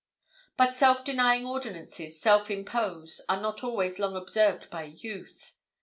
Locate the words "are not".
3.29-3.63